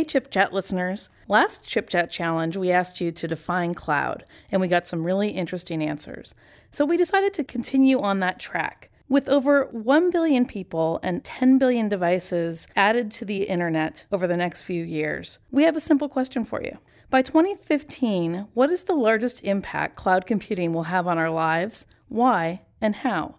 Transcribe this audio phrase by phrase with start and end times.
[0.00, 1.10] Hey, Chip Chat listeners.
[1.28, 5.28] Last Chip Chat challenge, we asked you to define cloud, and we got some really
[5.28, 6.34] interesting answers.
[6.70, 8.90] So we decided to continue on that track.
[9.10, 14.38] With over 1 billion people and 10 billion devices added to the internet over the
[14.38, 16.78] next few years, we have a simple question for you.
[17.10, 21.86] By 2015, what is the largest impact cloud computing will have on our lives?
[22.08, 23.34] Why and how?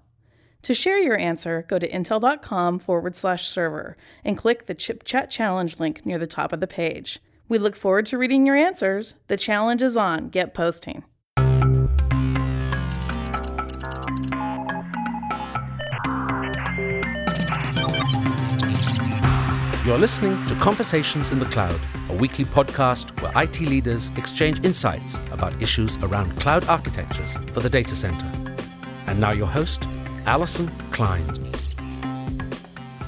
[0.63, 5.31] To share your answer, go to intel.com forward slash server and click the Chip Chat
[5.31, 7.19] Challenge link near the top of the page.
[7.49, 9.15] We look forward to reading your answers.
[9.27, 10.29] The challenge is on.
[10.29, 11.03] Get posting.
[19.83, 21.77] You're listening to Conversations in the Cloud,
[22.09, 27.69] a weekly podcast where IT leaders exchange insights about issues around cloud architectures for the
[27.69, 28.25] data center.
[29.07, 29.87] And now, your host,
[30.27, 31.25] Allyson Klein.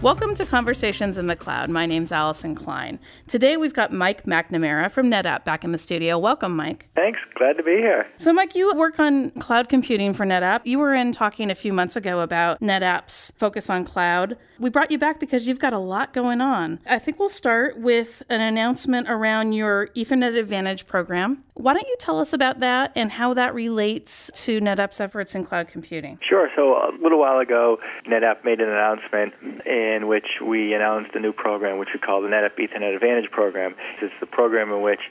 [0.02, 1.70] Welcome to Conversations in the Cloud.
[1.70, 3.00] My name's Allyson Klein.
[3.28, 6.18] Today we've got Mike McNamara from NetApp back in the studio.
[6.18, 6.90] Welcome, Mike.
[6.96, 7.20] Thanks.
[7.36, 8.06] Glad to be here.
[8.18, 10.62] So, Mike, you work on cloud computing for NetApp.
[10.66, 14.36] You were in talking a few months ago about NetApp's focus on cloud.
[14.60, 16.80] We brought you back because you've got a lot going on.
[16.86, 21.44] I think we'll start with an announcement around your Ethernet Advantage program.
[21.56, 25.46] Why don't you tell us about that and how that relates to NetApp's efforts in
[25.46, 26.18] cloud computing?
[26.28, 26.50] Sure.
[26.56, 31.20] So, uh, a little while ago, NetApp made an announcement in which we announced a
[31.20, 33.76] new program, which we call the NetApp Ethernet Advantage program.
[34.02, 35.02] It's the program in which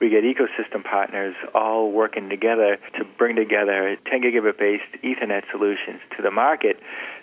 [0.00, 6.00] we get ecosystem partners all working together to bring together 10 gigabit based Ethernet solutions
[6.16, 6.80] to the market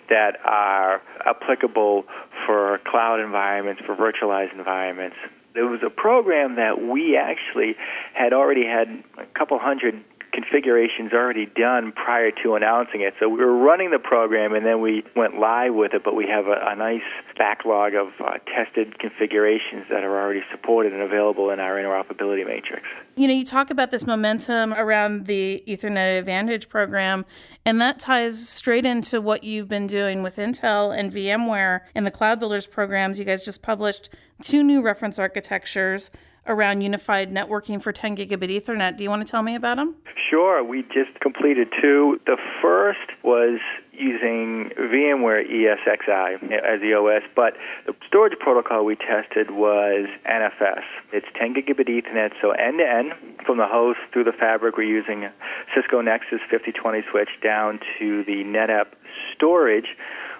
[0.08, 2.04] that are applicable
[2.46, 5.16] for cloud environments, for virtualized environments.
[5.54, 7.76] It was a program that we actually
[8.14, 13.14] had already had a couple hundred configurations already done prior to announcing it.
[13.20, 16.26] So we were running the program and then we went live with it, but we
[16.26, 17.02] have a, a nice
[17.36, 22.82] backlog of uh, tested configurations that are already supported and available in our interoperability matrix.
[23.16, 27.26] You know, you talk about this momentum around the Ethernet Advantage program,
[27.66, 32.10] and that ties straight into what you've been doing with Intel and VMware and the
[32.10, 33.18] Cloud Builders programs.
[33.18, 34.08] You guys just published
[34.42, 36.10] two new reference architectures
[36.46, 38.96] around unified networking for 10 gigabit Ethernet.
[38.96, 39.94] Do you want to tell me about them?
[40.30, 40.62] Sure.
[40.64, 42.20] We just completed two.
[42.26, 43.60] The first was
[43.92, 47.54] using VMware ESXi as the OS, but
[47.86, 50.82] the storage protocol we tested was NFS.
[51.12, 53.12] It's 10 gigabit Ethernet, so end to end
[53.46, 54.76] from the host through the fabric.
[54.76, 55.28] We're using
[55.74, 58.94] Cisco Nexus 5020 switch down to the NetApp
[59.36, 59.96] storage,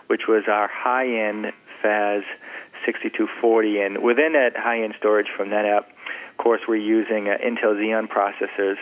[0.08, 1.52] which was our high end
[1.82, 2.22] FAS
[2.84, 3.80] 6240.
[3.80, 5.84] And within that high end storage from NetApp,
[6.30, 8.76] of course, we're using uh, Intel Xeon processors,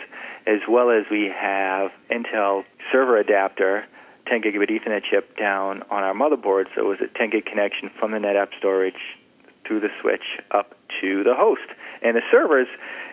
[0.47, 3.85] as well as we have Intel server adapter,
[4.27, 6.65] 10 gigabit Ethernet chip down on our motherboard.
[6.75, 9.17] So it was a 10 gig connection from the NetApp storage
[9.67, 11.67] through the switch up to the host.
[12.01, 12.67] And the servers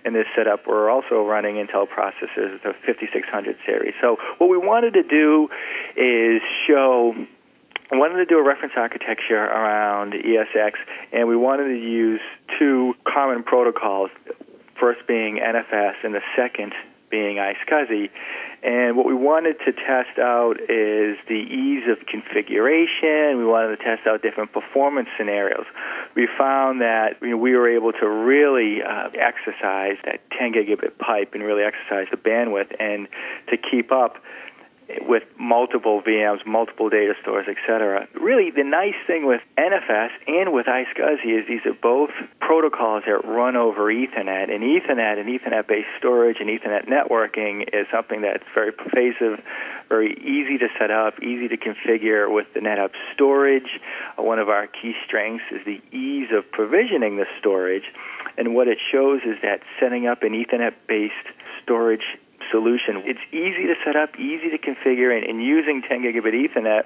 [0.04, 3.94] in this setup were also running Intel processors, the 5600 series.
[4.00, 5.48] So what we wanted to do
[5.96, 7.14] is show
[7.96, 10.72] wanted to do a reference architecture around ESX,
[11.12, 12.20] and we wanted to use
[12.58, 14.10] two common protocols,
[14.78, 16.74] first being NFS and the second
[17.10, 18.10] being iSCSI.
[18.62, 23.38] And what we wanted to test out is the ease of configuration.
[23.38, 25.64] We wanted to test out different performance scenarios.
[26.16, 30.98] We found that you know, we were able to really uh, exercise that 10 gigabit
[30.98, 33.06] pipe and really exercise the bandwidth and
[33.48, 34.16] to keep up
[35.02, 38.08] with multiple VMs, multiple data stores, etc.
[38.14, 42.10] Really, the nice thing with NFS and with iSCSI is these are both
[42.40, 48.22] protocols that run over Ethernet, and Ethernet and Ethernet-based storage and Ethernet networking is something
[48.22, 49.44] that's very pervasive,
[49.88, 53.68] very easy to set up, easy to configure with the NetApp storage.
[54.18, 57.84] Uh, one of our key strengths is the ease of provisioning the storage,
[58.38, 62.04] and what it shows is that setting up an Ethernet-based storage
[62.50, 63.02] solution.
[63.04, 66.84] It's easy to set up, easy to configure, and, and using 10 gigabit Ethernet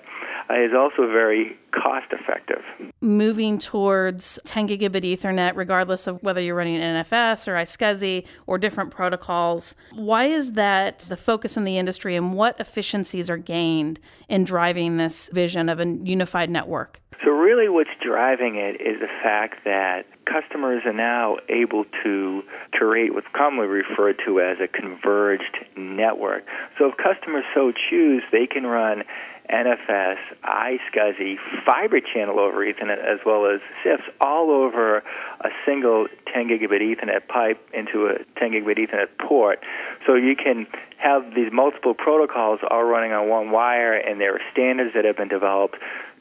[0.50, 2.62] uh, is also very cost effective.
[3.00, 8.91] Moving towards 10 gigabit Ethernet, regardless of whether you're running NFS or iSCSI or different
[8.91, 13.99] protocols, why is that the focus in the industry and what efficiencies are gained
[14.29, 17.00] in driving this vision of a unified network?
[17.24, 22.42] So, really, what's driving it is the fact that customers are now able to
[22.72, 26.44] create what's commonly referred to as a converged network.
[26.78, 29.04] So, if customers so choose, they can run
[29.50, 31.36] NFS, iSCSI,
[31.66, 37.28] fiber channel over Ethernet, as well as CIFS, all over a single 10 gigabit Ethernet
[37.28, 39.60] pipe into a 10 gigabit Ethernet port.
[40.06, 40.66] So you can
[40.98, 45.16] have these multiple protocols all running on one wire, and there are standards that have
[45.16, 45.76] been developed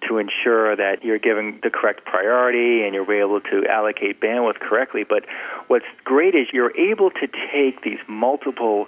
[0.08, 5.04] to ensure that you're giving the correct priority and you're able to allocate bandwidth correctly.
[5.08, 5.26] But
[5.68, 8.88] what's great is you're able to take these multiple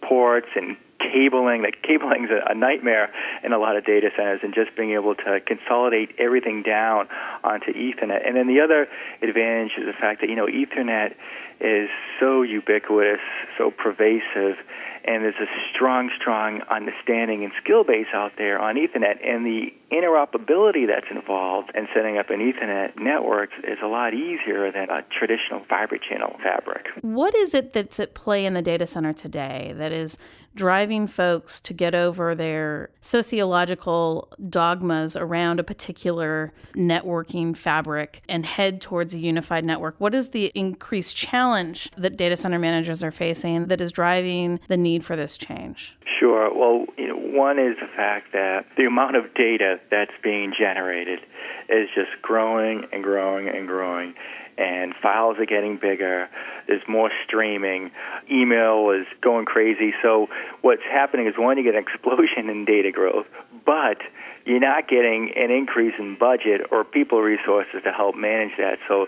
[0.00, 1.62] ports and cabling.
[1.62, 3.10] That cabling is a, nightmare
[3.42, 7.08] in a lot of data centers, and just being able to consolidate everything down
[7.42, 8.26] onto Ethernet.
[8.26, 8.88] And then the other
[9.20, 11.14] advantage is the fact that you know Ethernet
[11.60, 11.88] is
[12.20, 13.20] so ubiquitous,
[13.58, 14.56] so pervasive,
[15.04, 19.72] and there's a strong, strong understanding and skill base out there on Ethernet, and the
[19.92, 25.02] interoperability that's involved in setting up an Ethernet network is a lot easier than a
[25.16, 26.86] traditional fiber channel fabric.
[27.02, 30.18] What is it that's at play in the data center today that is
[30.54, 38.80] driving folks to get over their sociological dogmas around a particular networking fabric and head
[38.80, 39.94] towards a unified network?
[39.98, 44.76] What is the increased challenge that data center managers are facing that is driving the
[44.76, 45.96] need for this change?
[46.18, 46.52] Sure.
[46.54, 51.20] Well, you know, one is the fact that the amount of data that's being generated
[51.68, 54.14] is just growing and growing and growing
[54.58, 56.28] and files are getting bigger.
[56.66, 57.90] There's more streaming.
[58.30, 59.92] Email is going crazy.
[60.02, 60.28] So
[60.60, 63.26] what's happening is one, you get an explosion in data growth,
[63.64, 63.98] but
[64.44, 68.78] you're not getting an increase in budget or people resources to help manage that.
[68.88, 69.06] So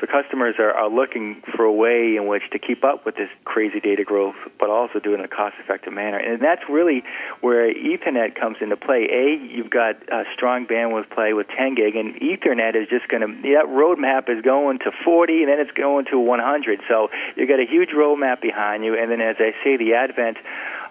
[0.00, 3.30] the customers are, are looking for a way in which to keep up with this
[3.44, 6.18] crazy data growth, but also do it in a cost-effective manner.
[6.18, 7.02] And that's really
[7.40, 9.08] where Ethernet comes into play.
[9.10, 13.22] A, you've got a strong bandwidth play with 10 gig, and Ethernet is just going
[13.22, 16.80] to that roadmap is going to 40, and then it's going to 100.
[16.88, 18.98] So you've got a huge roadmap behind you.
[18.98, 20.36] And then, as I say, the advent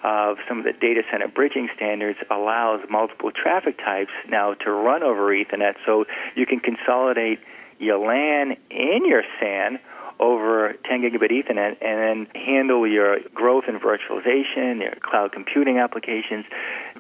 [0.06, 5.02] of some of the data center bridging standards allows multiple traffic types now to run
[5.02, 6.06] over Ethernet, so
[6.36, 7.40] you can consolidate
[7.80, 9.80] your LAN and your SAN
[10.20, 16.46] over 10 gigabit Ethernet and then handle your growth in virtualization, your cloud computing applications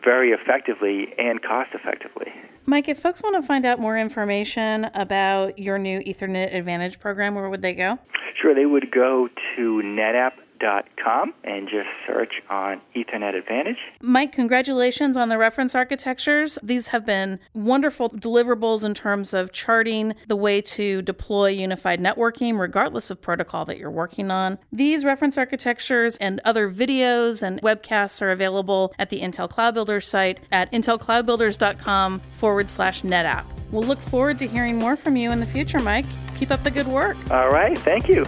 [0.04, 2.34] very effectively and cost effectively.
[2.66, 7.36] Mike, if folks want to find out more information about your new Ethernet Advantage program,
[7.36, 8.00] where would they go?
[8.42, 10.34] Sure, they would go to NetApp
[11.04, 13.78] com and just search on Ethernet Advantage.
[14.02, 16.57] Mike, congratulations on the reference architectures.
[16.63, 22.60] These have been wonderful deliverables in terms of charting the way to deploy unified networking,
[22.60, 24.57] regardless of protocol that you're working on.
[24.72, 30.07] These reference architectures and other videos and webcasts are available at the Intel Cloud Builders
[30.07, 33.46] site at intelcloudbuilders.com forward slash NetApp.
[33.72, 36.06] We'll look forward to hearing more from you in the future, Mike.
[36.36, 37.18] Keep up the good work.
[37.31, 37.78] All right.
[37.78, 38.25] Thank you.